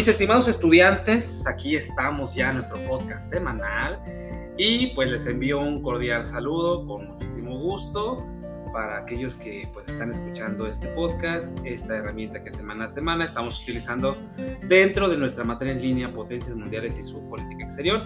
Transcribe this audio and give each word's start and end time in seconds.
Mis 0.00 0.08
estimados 0.08 0.48
estudiantes, 0.48 1.46
aquí 1.46 1.76
estamos 1.76 2.34
ya 2.34 2.48
en 2.48 2.54
nuestro 2.54 2.78
podcast 2.88 3.28
semanal 3.28 4.00
y 4.56 4.94
pues 4.94 5.10
les 5.10 5.26
envío 5.26 5.60
un 5.60 5.82
cordial 5.82 6.24
saludo 6.24 6.86
con 6.86 7.04
muchísimo 7.06 7.58
gusto 7.58 8.24
para 8.72 8.96
aquellos 8.96 9.36
que 9.36 9.68
pues 9.74 9.90
están 9.90 10.10
escuchando 10.10 10.66
este 10.66 10.86
podcast, 10.94 11.54
esta 11.66 11.98
herramienta 11.98 12.42
que 12.42 12.50
semana 12.50 12.86
a 12.86 12.88
semana 12.88 13.26
estamos 13.26 13.62
utilizando 13.62 14.16
dentro 14.68 15.06
de 15.06 15.18
nuestra 15.18 15.44
materia 15.44 15.74
en 15.74 15.82
línea 15.82 16.10
Potencias 16.10 16.56
Mundiales 16.56 16.98
y 16.98 17.04
su 17.04 17.20
política 17.28 17.64
exterior. 17.64 18.00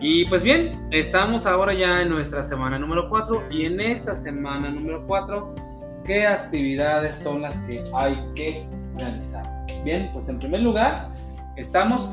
Y 0.00 0.26
pues 0.26 0.44
bien, 0.44 0.80
estamos 0.92 1.46
ahora 1.46 1.74
ya 1.74 2.02
en 2.02 2.10
nuestra 2.10 2.44
semana 2.44 2.78
número 2.78 3.08
4 3.08 3.48
y 3.50 3.64
en 3.64 3.80
esta 3.80 4.14
semana 4.14 4.70
número 4.70 5.04
4, 5.08 5.54
¿qué 6.04 6.24
actividades 6.24 7.16
son 7.16 7.42
las 7.42 7.56
que 7.62 7.82
hay 7.96 8.16
que 8.36 8.64
realizar? 8.96 9.44
Bien, 9.82 10.08
pues 10.12 10.28
en 10.28 10.38
primer 10.38 10.62
lugar, 10.62 11.11
estamos 11.56 12.12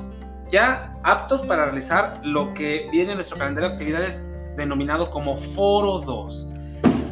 ya 0.51 0.97
aptos 1.03 1.43
para 1.43 1.65
realizar 1.65 2.21
lo 2.25 2.53
que 2.53 2.87
viene 2.91 3.11
en 3.11 3.17
nuestro 3.17 3.37
calendario 3.37 3.69
de 3.69 3.75
actividades 3.75 4.29
denominado 4.55 5.11
como 5.11 5.37
Foro 5.37 5.99
2. 5.99 6.51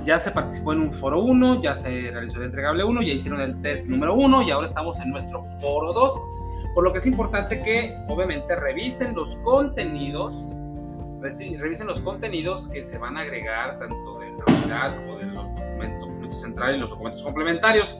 Ya 0.04 0.18
se 0.18 0.32
participó 0.32 0.74
en 0.74 0.82
un 0.82 0.94
Foro 0.94 1.22
1, 1.22 1.62
ya 1.62 1.76
se 1.76 2.12
realizó 2.12 2.38
el 2.38 2.46
entregable 2.46 2.84
1, 2.84 3.02
ya 3.02 3.14
hicieron 3.14 3.42
el 3.42 3.60
test 3.62 3.88
número 3.88 4.16
1 4.16 4.44
y 4.44 4.52
ahora 4.52 4.68
estamos 4.68 5.00
en 5.00 5.10
nuestro 5.12 5.44
Foro 5.44 5.94
2. 5.94 6.22
Por 6.74 6.84
lo 6.84 6.94
que 6.94 7.00
es 7.00 7.06
importante 7.06 7.62
que 7.62 7.98
obviamente 8.08 8.56
revisen 8.56 9.16
los 9.16 9.36
contenidos, 9.38 10.58
revisen 11.22 11.88
los 11.88 12.02
contenidos 12.02 12.68
que 12.70 12.84
se 12.84 12.98
van 12.98 13.18
a 13.18 13.22
agregar 13.22 13.80
tanto 13.80 14.20
de 14.20 14.30
la 14.32 14.56
unidad 14.56 14.96
como 14.96 15.18
de 15.18 15.26
los 15.26 15.36
documentos 16.00 16.42
centrales 16.42 16.78
y 16.78 16.80
los 16.80 16.90
documentos 16.90 17.24
complementarios 17.24 17.98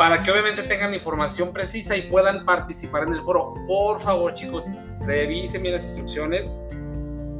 para 0.00 0.22
que 0.22 0.30
obviamente 0.30 0.62
tengan 0.62 0.94
información 0.94 1.52
precisa 1.52 1.94
y 1.94 2.08
puedan 2.08 2.46
participar 2.46 3.02
en 3.02 3.12
el 3.12 3.22
foro. 3.22 3.52
Por 3.66 4.00
favor, 4.00 4.32
chicos, 4.32 4.64
revisen 5.00 5.60
bien 5.60 5.74
las 5.74 5.84
instrucciones, 5.84 6.50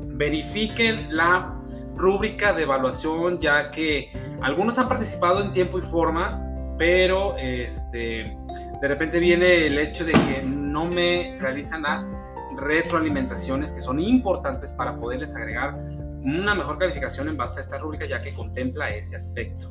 verifiquen 0.09 1.17
la 1.17 1.59
rúbrica 1.97 2.53
de 2.53 2.65
evaluación, 2.65 3.39
ya 3.39 3.71
que 3.71 4.13
algunos 4.43 4.79
han 4.79 4.91
participado 4.91 5.43
en 5.43 5.53
tiempo 5.53 5.79
y 5.79 5.81
forma, 5.81 6.75
pero 6.77 7.35
este, 7.39 8.37
de 8.83 8.89
repente 8.89 9.21
viene 9.21 9.67
el 9.67 9.79
hecho 9.79 10.05
de 10.05 10.13
que 10.13 10.43
no 10.45 10.85
me 10.85 11.39
realizan 11.41 11.81
las 11.81 12.13
retroalimentaciones 12.59 13.73
que 13.73 13.81
son 13.81 13.99
importantes 14.01 14.75
para 14.75 15.01
poderles 15.01 15.35
agregar 15.35 15.79
una 16.23 16.55
mejor 16.55 16.77
calificación 16.77 17.27
en 17.29 17.39
base 17.39 17.61
a 17.61 17.63
esta 17.63 17.79
rúbrica, 17.79 18.05
ya 18.05 18.21
que 18.21 18.35
contempla 18.35 18.91
ese 18.91 19.17
aspecto. 19.17 19.71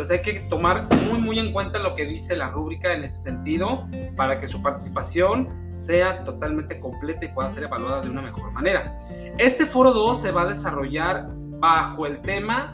Entonces 0.00 0.26
hay 0.26 0.32
que 0.32 0.40
tomar 0.48 0.88
muy 1.10 1.18
muy 1.20 1.38
en 1.38 1.52
cuenta 1.52 1.78
lo 1.78 1.94
que 1.94 2.06
dice 2.06 2.34
la 2.34 2.48
rúbrica 2.48 2.94
en 2.94 3.04
ese 3.04 3.20
sentido 3.20 3.84
para 4.16 4.40
que 4.40 4.48
su 4.48 4.62
participación 4.62 5.68
sea 5.72 6.24
totalmente 6.24 6.80
completa 6.80 7.26
y 7.26 7.28
pueda 7.28 7.50
ser 7.50 7.64
evaluada 7.64 8.00
de 8.00 8.08
una 8.08 8.22
mejor 8.22 8.50
manera. 8.52 8.96
Este 9.36 9.66
foro 9.66 9.92
2 9.92 10.18
se 10.18 10.32
va 10.32 10.42
a 10.42 10.46
desarrollar 10.46 11.28
bajo 11.58 12.06
el 12.06 12.22
tema 12.22 12.72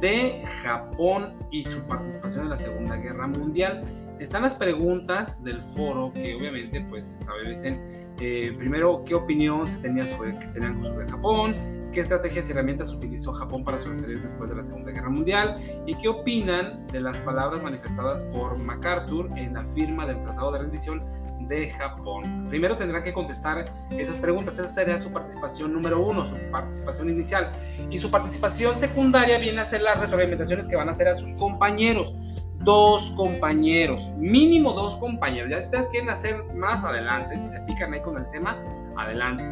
de 0.00 0.42
Japón 0.64 1.43
y 1.54 1.62
su 1.62 1.80
participación 1.82 2.44
en 2.44 2.50
la 2.50 2.56
Segunda 2.56 2.96
Guerra 2.96 3.28
Mundial. 3.28 3.84
Están 4.18 4.42
las 4.42 4.56
preguntas 4.56 5.44
del 5.44 5.62
foro 5.62 6.12
que 6.12 6.34
obviamente 6.34 6.80
pues 6.88 7.12
establecen 7.12 7.80
eh, 8.20 8.54
primero 8.58 9.04
qué 9.04 9.14
opinión 9.14 9.66
se 9.66 9.78
tenía 9.78 10.04
sobre 10.04 10.36
que 10.38 10.46
tenían 10.48 10.82
sobre 10.84 11.08
Japón, 11.08 11.56
qué 11.92 12.00
estrategias 12.00 12.48
y 12.48 12.52
herramientas 12.52 12.92
utilizó 12.92 13.32
Japón 13.32 13.64
para 13.64 13.78
sobresalir 13.78 14.20
después 14.20 14.50
de 14.50 14.56
la 14.56 14.64
Segunda 14.64 14.90
Guerra 14.90 15.10
Mundial 15.10 15.56
y 15.86 15.94
qué 15.94 16.08
opinan 16.08 16.86
de 16.88 17.00
las 17.00 17.20
palabras 17.20 17.62
manifestadas 17.62 18.24
por 18.24 18.58
MacArthur 18.58 19.30
en 19.36 19.54
la 19.54 19.64
firma 19.66 20.06
del 20.06 20.20
Tratado 20.20 20.52
de 20.52 20.58
Rendición 20.60 21.04
de 21.48 21.70
Japón. 21.70 22.46
Primero 22.48 22.76
tendrán 22.76 23.02
que 23.02 23.12
contestar 23.12 23.66
esas 23.90 24.18
preguntas. 24.18 24.58
Esa 24.58 24.68
sería 24.68 24.98
su 24.98 25.12
participación 25.12 25.72
número 25.72 26.00
uno, 26.00 26.26
su 26.26 26.36
participación 26.50 27.10
inicial. 27.10 27.50
Y 27.90 27.98
su 27.98 28.10
participación 28.10 28.78
secundaria 28.78 29.38
viene 29.38 29.60
a 29.60 29.64
ser 29.64 29.82
las 29.82 29.98
retroalimentaciones 29.98 30.68
que 30.68 30.76
van 30.76 30.88
a 30.88 30.92
hacer 30.92 31.08
a 31.08 31.14
sus 31.14 31.32
compañeros. 31.44 32.14
Dos 32.60 33.10
compañeros, 33.10 34.10
mínimo 34.16 34.72
dos 34.72 34.96
compañeros. 34.96 35.50
Ya 35.50 35.58
si 35.58 35.64
ustedes 35.64 35.88
quieren 35.88 36.08
hacer 36.08 36.42
más 36.54 36.82
adelante, 36.82 37.36
si 37.36 37.48
se 37.48 37.60
pican 37.60 37.92
ahí 37.92 38.00
con 38.00 38.16
el 38.16 38.30
tema, 38.30 38.56
adelante. 38.96 39.44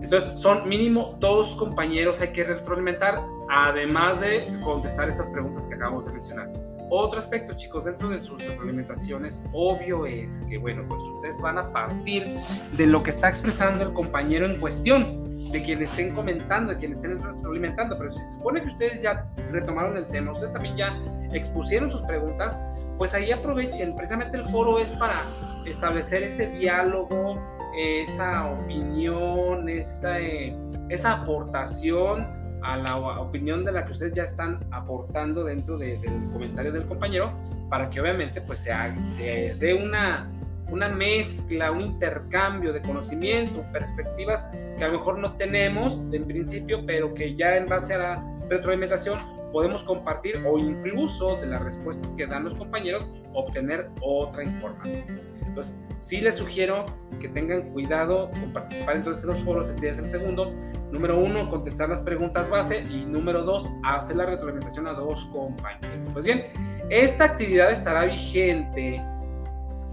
Entonces, 0.00 0.38
son 0.38 0.68
mínimo 0.68 1.16
dos 1.18 1.56
compañeros 1.56 2.20
hay 2.20 2.28
que 2.28 2.44
retroalimentar, 2.44 3.20
además 3.48 4.20
de 4.20 4.56
contestar 4.62 5.08
estas 5.08 5.28
preguntas 5.30 5.66
que 5.66 5.74
acabamos 5.74 6.06
de 6.06 6.12
mencionar. 6.12 6.52
Otro 6.88 7.18
aspecto, 7.18 7.54
chicos, 7.54 7.84
dentro 7.84 8.08
de 8.08 8.20
sus 8.20 8.44
retroalimentaciones, 8.44 9.42
obvio 9.52 10.06
es 10.06 10.44
que, 10.48 10.58
bueno, 10.58 10.84
pues 10.88 11.02
ustedes 11.02 11.40
van 11.42 11.58
a 11.58 11.72
partir 11.72 12.36
de 12.76 12.86
lo 12.86 13.02
que 13.02 13.10
está 13.10 13.28
expresando 13.28 13.82
el 13.82 13.92
compañero 13.92 14.46
en 14.46 14.60
cuestión, 14.60 15.06
de 15.50 15.62
quien 15.62 15.82
estén 15.82 16.14
comentando, 16.14 16.72
de 16.72 16.78
quien 16.78 16.92
estén 16.92 17.20
retroalimentando, 17.22 17.98
pero 17.98 18.10
si 18.10 18.20
se 18.20 18.34
supone 18.34 18.62
que 18.62 18.68
ustedes 18.68 19.02
ya 19.02 19.26
retomaron 19.50 19.96
el 19.96 20.06
tema, 20.06 20.32
ustedes 20.32 20.52
también 20.52 20.76
ya 20.76 20.96
expusieron 21.32 21.90
sus 21.90 22.02
preguntas, 22.02 22.58
pues 22.98 23.14
ahí 23.14 23.32
aprovechen, 23.32 23.96
precisamente 23.96 24.36
el 24.36 24.44
foro 24.44 24.78
es 24.78 24.92
para 24.92 25.24
establecer 25.66 26.22
ese 26.22 26.48
diálogo, 26.50 27.40
esa 27.76 28.46
opinión, 28.46 29.68
esa, 29.68 30.20
eh, 30.20 30.56
esa 30.88 31.12
aportación 31.12 32.26
a 32.62 32.76
la 32.76 32.96
opinión 32.96 33.64
de 33.64 33.72
la 33.72 33.86
que 33.86 33.92
ustedes 33.92 34.12
ya 34.12 34.24
están 34.24 34.60
aportando 34.70 35.44
dentro 35.44 35.78
del 35.78 35.98
comentario 36.32 36.72
del 36.72 36.86
compañero 36.86 37.32
para 37.70 37.88
que 37.88 38.00
obviamente 38.00 38.40
pues 38.40 38.58
se, 38.58 38.72
se 39.02 39.54
dé 39.58 39.74
una, 39.74 40.30
una 40.70 40.88
mezcla, 40.88 41.70
un 41.70 41.80
intercambio 41.80 42.72
de 42.72 42.82
conocimiento, 42.82 43.64
perspectivas 43.72 44.50
que 44.78 44.84
a 44.84 44.88
lo 44.88 44.98
mejor 44.98 45.18
no 45.18 45.36
tenemos 45.36 46.04
en 46.12 46.26
principio, 46.26 46.84
pero 46.86 47.12
que 47.14 47.34
ya 47.36 47.56
en 47.56 47.66
base 47.66 47.94
a 47.94 47.98
la 47.98 48.36
retroalimentación 48.48 49.18
podemos 49.52 49.82
compartir 49.82 50.42
o 50.46 50.58
incluso 50.58 51.36
de 51.36 51.46
las 51.46 51.62
respuestas 51.62 52.10
que 52.10 52.26
dan 52.26 52.44
los 52.44 52.54
compañeros 52.54 53.08
obtener 53.34 53.90
otra 54.00 54.44
información. 54.44 55.20
Entonces, 55.46 55.84
sí 55.98 56.20
les 56.20 56.36
sugiero 56.36 56.86
que 57.18 57.28
tengan 57.28 57.72
cuidado 57.72 58.30
con 58.30 58.52
participar 58.52 58.96
en 58.96 59.04
todos 59.04 59.24
los 59.24 59.36
foros, 59.40 59.68
este 59.68 59.88
es 59.88 59.98
el 59.98 60.06
segundo. 60.06 60.52
Número 60.92 61.18
uno, 61.18 61.48
contestar 61.48 61.88
las 61.88 62.00
preguntas 62.00 62.48
base 62.48 62.82
y 62.88 63.04
número 63.04 63.42
dos, 63.42 63.68
hacer 63.84 64.16
la 64.16 64.26
retroalimentación 64.26 64.86
a 64.86 64.92
dos 64.92 65.24
compañeros. 65.32 66.08
Pues 66.12 66.24
bien, 66.24 66.44
esta 66.88 67.24
actividad 67.24 67.70
estará 67.70 68.04
vigente, 68.04 69.04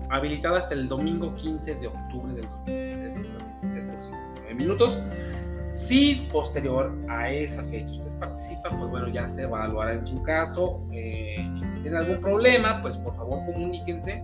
habilitada 0.09 0.59
hasta 0.59 0.73
el 0.73 0.87
domingo 0.87 1.35
15 1.35 1.75
de 1.75 1.87
octubre 1.87 2.33
del 2.33 2.47
2023, 2.65 3.15
hasta 3.15 3.29
los 3.29 3.43
23 3.61 3.85
por 3.85 4.01
59 4.01 4.55
minutos. 4.55 5.03
Si 5.69 6.27
posterior 6.31 6.93
a 7.09 7.29
esa 7.29 7.61
fecha 7.63 7.91
ustedes 7.91 8.13
participan, 8.13 8.77
pues 8.79 8.89
bueno, 8.89 9.09
ya 9.09 9.27
se 9.27 9.43
evaluará 9.43 9.93
en 9.93 10.05
su 10.05 10.21
caso. 10.23 10.81
Eh, 10.93 11.45
y 11.61 11.67
si 11.67 11.81
tienen 11.81 11.99
algún 11.99 12.21
problema, 12.21 12.81
pues 12.81 12.95
por 12.97 13.15
favor 13.15 13.45
comuníquense 13.45 14.23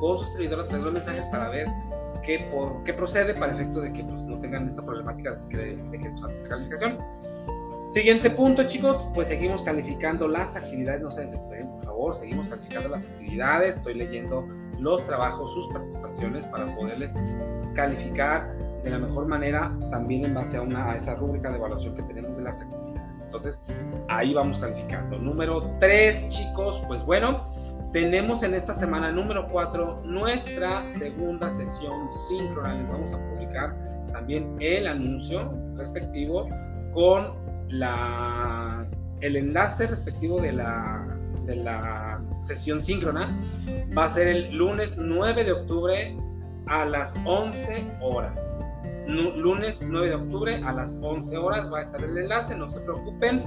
con 0.00 0.18
su 0.18 0.24
servidor 0.24 0.60
a 0.60 0.64
través 0.64 0.80
de 0.80 0.84
los 0.84 0.92
mensajes 0.92 1.26
para 1.26 1.50
ver 1.50 1.66
qué, 2.24 2.48
por, 2.50 2.82
qué 2.84 2.94
procede 2.94 3.34
para 3.34 3.52
efecto 3.52 3.80
de 3.80 3.92
que 3.92 4.02
pues, 4.04 4.22
no 4.24 4.38
tengan 4.38 4.66
esa 4.66 4.82
problemática 4.82 5.32
de 5.32 5.48
que, 5.48 5.56
de 5.56 5.98
que 5.98 6.08
les 6.08 6.20
falta 6.20 6.34
esa 6.34 6.48
calificación. 6.48 6.98
Siguiente 7.86 8.30
punto, 8.30 8.64
chicos, 8.64 9.06
pues 9.14 9.28
seguimos 9.28 9.62
calificando 9.62 10.28
las 10.28 10.56
actividades, 10.56 11.00
no 11.00 11.10
se 11.10 11.22
desesperen, 11.22 11.68
por 11.68 11.84
favor, 11.86 12.14
seguimos 12.14 12.46
calificando 12.46 12.90
las 12.90 13.06
actividades, 13.06 13.78
estoy 13.78 13.94
leyendo 13.94 14.46
los 14.78 15.04
trabajos, 15.04 15.52
sus 15.52 15.68
participaciones 15.68 16.46
para 16.46 16.74
poderles 16.74 17.16
calificar 17.74 18.56
de 18.82 18.90
la 18.90 18.98
mejor 18.98 19.26
manera, 19.26 19.76
también 19.90 20.24
en 20.24 20.34
base 20.34 20.56
a, 20.56 20.62
una, 20.62 20.90
a 20.90 20.96
esa 20.96 21.14
rúbrica 21.16 21.50
de 21.50 21.56
evaluación 21.56 21.94
que 21.94 22.02
tenemos 22.02 22.36
de 22.36 22.42
las 22.44 22.60
actividades. 22.60 23.24
Entonces, 23.24 23.60
ahí 24.08 24.32
vamos 24.34 24.58
calificando. 24.58 25.18
Número 25.18 25.70
3, 25.80 26.28
chicos, 26.28 26.82
pues 26.86 27.04
bueno, 27.04 27.42
tenemos 27.92 28.42
en 28.42 28.54
esta 28.54 28.74
semana 28.74 29.10
número 29.10 29.48
4 29.48 30.02
nuestra 30.04 30.88
segunda 30.88 31.50
sesión 31.50 32.10
síncrona. 32.10 32.74
Les 32.74 32.88
vamos 32.88 33.12
a 33.14 33.18
publicar 33.30 33.74
también 34.12 34.56
el 34.60 34.86
anuncio 34.86 35.52
respectivo 35.76 36.48
con 36.92 37.34
la, 37.68 38.86
el 39.20 39.36
enlace 39.36 39.86
respectivo 39.86 40.40
de 40.40 40.52
la, 40.52 41.06
de 41.48 41.56
la 41.56 42.20
sesión 42.38 42.80
síncrona. 42.80 43.28
Va 43.96 44.04
a 44.04 44.08
ser 44.08 44.28
el 44.28 44.56
lunes 44.56 44.98
9 44.98 45.44
de 45.44 45.52
octubre 45.52 46.16
a 46.66 46.84
las 46.84 47.20
11 47.24 47.84
horas. 48.00 48.54
Lunes 49.08 49.84
9 49.88 50.08
de 50.08 50.14
octubre 50.14 50.62
a 50.62 50.72
las 50.72 51.00
11 51.02 51.36
horas 51.38 51.72
va 51.72 51.78
a 51.78 51.82
estar 51.82 52.04
el 52.04 52.16
enlace, 52.16 52.54
no 52.54 52.70
se 52.70 52.80
preocupen 52.80 53.42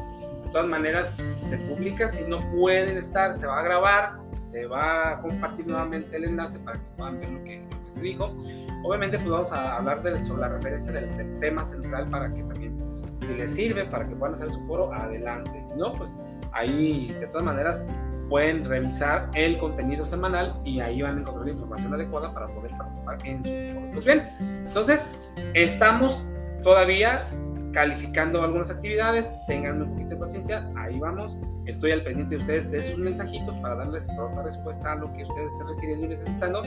de 0.52 0.56
todas 0.56 0.68
maneras 0.68 1.26
se 1.34 1.58
publica, 1.60 2.10
si 2.10 2.26
no 2.26 2.40
pueden 2.52 2.98
estar, 2.98 3.34
se 3.34 3.48
va 3.48 3.60
a 3.60 3.64
grabar, 3.64 4.20
se 4.36 4.66
va 4.66 5.12
a 5.12 5.22
compartir 5.22 5.66
nuevamente 5.66 6.18
el 6.18 6.26
enlace 6.26 6.60
para 6.60 6.78
que 6.78 6.86
puedan 6.98 7.20
ver 7.22 7.30
lo 7.30 7.44
que, 7.46 7.66
se 7.88 8.02
dijo. 8.02 8.36
Obviamente 8.84 9.18
pues 9.18 9.30
vamos 9.30 9.52
a 9.54 9.78
hablar 9.78 10.02
de, 10.02 10.22
sobre 10.22 10.42
la 10.42 10.50
referencia 10.50 10.92
del, 10.92 11.40
tema 11.40 11.64
central 11.64 12.06
para 12.10 12.34
que 12.34 12.44
también, 12.44 12.78
si 13.22 13.34
les 13.34 13.54
sirve, 13.54 13.86
para 13.86 14.08
que 14.08 14.16
puedan 14.16 14.34
hacer 14.34 14.50
su 14.50 14.62
foro, 14.66 14.94
adelante. 14.94 15.64
Si 15.64 15.76
no, 15.76 15.92
pues 15.92 16.20
ahí 16.52 17.14
de 17.20 17.28
todas 17.28 17.44
maneras 17.44 17.88
pueden 18.30 18.64
revisar 18.64 19.30
el 19.34 19.58
contenido 19.58 20.06
semanal 20.06 20.60
y 20.64 20.80
ahí 20.80 21.02
van 21.02 21.18
a 21.18 21.20
encontrar 21.22 21.46
la 21.46 21.52
información 21.52 21.94
adecuada 21.94 22.34
para 22.34 22.48
poder 22.48 22.72
participar 22.78 23.18
en 23.26 23.44
su 23.44 23.50
foro. 23.74 23.92
Pues 23.92 24.06
bien, 24.06 24.30
entonces 24.66 25.10
estamos 25.54 26.40
todavía 26.64 27.28
calificando 27.74 28.42
algunas 28.42 28.70
actividades, 28.70 29.30
tengan 29.48 29.82
un 29.82 29.90
poquito 29.90 30.10
de 30.10 30.18
paciencia, 30.18 30.70
ahí 30.78 31.00
vamos. 31.00 31.38
Estoy 31.66 31.92
al 31.92 32.04
pendiente 32.04 32.36
de 32.36 32.42
ustedes 32.42 32.72
de 32.72 32.82
sus 32.82 32.98
mensajitos 32.98 33.58
para 33.58 33.76
darles 33.76 34.10
pronta 34.10 34.44
respuesta 34.44 34.94
a 34.94 34.96
lo 34.96 35.12
que 35.14 35.24
ustedes 35.24 35.54
estén 35.54 35.68
requiriendo 35.68 36.06
y 36.06 36.10
necesitando. 36.10 36.62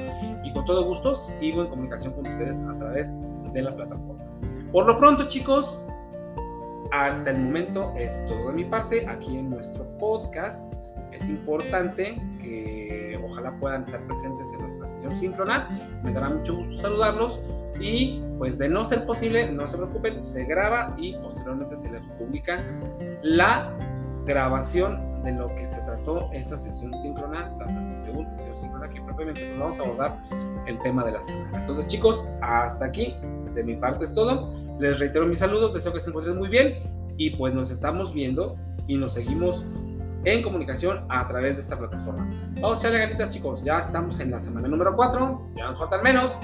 Y 0.44 0.52
con 0.52 0.64
todo 0.64 0.84
gusto 0.84 1.14
sigo 1.14 1.62
en 1.62 1.68
comunicación 1.68 2.12
con 2.14 2.26
ustedes 2.26 2.62
a 2.62 2.78
través 2.78 3.12
de 3.52 3.62
la 3.62 3.74
plataforma. 3.74 4.24
Por 4.72 4.86
lo 4.86 4.98
pronto, 4.98 5.26
chicos, 5.26 5.84
hasta 6.92 7.30
el 7.30 7.40
momento 7.40 7.92
es 7.96 8.24
todo 8.26 8.48
de 8.48 8.54
mi 8.54 8.64
parte 8.64 9.06
aquí 9.08 9.36
en 9.36 9.50
nuestro 9.50 9.84
podcast. 9.98 10.62
Es 11.12 11.28
importante 11.28 12.20
que 12.40 13.20
ojalá 13.24 13.56
puedan 13.58 13.82
estar 13.82 14.00
presentes 14.06 14.52
en 14.52 14.60
nuestra 14.60 14.88
sesión 14.88 15.16
síncrona. 15.16 15.68
Me 16.02 16.12
dará 16.12 16.28
mucho 16.28 16.56
gusto 16.56 16.76
saludarlos 16.76 17.40
y 17.80 18.22
pues 18.38 18.58
de 18.58 18.68
no 18.68 18.84
ser 18.84 19.06
posible, 19.06 19.50
no 19.50 19.66
se 19.66 19.76
preocupen, 19.76 20.22
se 20.22 20.44
graba 20.44 20.94
y 20.96 21.14
posteriormente 21.16 21.76
se 21.76 21.90
les 21.90 22.02
publica 22.18 22.62
la 23.22 23.72
grabación 24.24 25.22
de 25.22 25.32
lo 25.32 25.54
que 25.54 25.64
se 25.64 25.80
trató 25.82 26.28
esa 26.32 26.58
sesión 26.58 26.98
síncrona, 27.00 27.50
la 27.58 27.84
segunda 27.98 28.30
sesión 28.30 28.56
síncrona 28.56 28.88
que 28.88 29.00
propiamente 29.00 29.48
nos 29.50 29.58
vamos 29.58 29.80
a 29.80 29.82
abordar 29.82 30.18
el 30.66 30.78
tema 30.80 31.04
de 31.04 31.12
la 31.12 31.20
semana. 31.20 31.58
Entonces 31.60 31.86
chicos, 31.86 32.28
hasta 32.42 32.84
aquí, 32.84 33.16
de 33.54 33.64
mi 33.64 33.76
parte 33.76 34.04
es 34.04 34.14
todo. 34.14 34.50
Les 34.78 34.98
reitero 34.98 35.26
mis 35.26 35.38
saludos, 35.38 35.72
deseo 35.72 35.92
que 35.92 36.00
se 36.00 36.10
encuentren 36.10 36.36
muy 36.36 36.48
bien 36.48 36.82
y 37.16 37.30
pues 37.30 37.54
nos 37.54 37.70
estamos 37.70 38.12
viendo 38.12 38.56
y 38.86 38.96
nos 38.96 39.14
seguimos 39.14 39.64
en 40.24 40.42
comunicación 40.42 41.04
a 41.08 41.26
través 41.28 41.56
de 41.56 41.62
esta 41.62 41.78
plataforma. 41.78 42.34
Vamos 42.60 42.78
a 42.78 42.80
echarle 42.82 42.98
ganitas 42.98 43.32
chicos, 43.32 43.62
ya 43.62 43.78
estamos 43.78 44.20
en 44.20 44.30
la 44.30 44.40
semana 44.40 44.68
número 44.68 44.96
4, 44.96 45.50
ya 45.56 45.66
nos 45.66 45.78
faltan 45.78 46.02
menos 46.02 46.38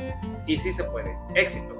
y 0.46 0.58
sí 0.58 0.72
se 0.72 0.84
puede. 0.84 1.16
Éxito. 1.34 1.79